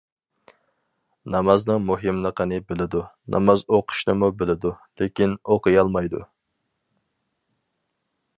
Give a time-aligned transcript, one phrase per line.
[1.35, 3.03] نامازنىڭ مۇھىملىقىنى بىلىدۇ،
[3.35, 6.25] ناماز ئوقۇشنىمۇ بىلىدۇ، لېكىن ئوقۇيالمايدۇ.